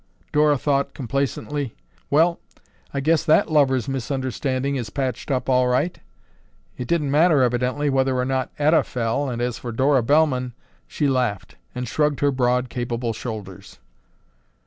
[0.31, 1.75] Dora thought complacently,
[2.09, 2.39] "Well,
[2.91, 5.95] I guess that lover's misunderstanding is patched up all right.
[6.75, 10.53] It didn't matter, evidently, whether or not Etta fell, and as for Dora Bellman—"
[10.87, 13.77] she laughed and shrugged her broad, capable shoulders.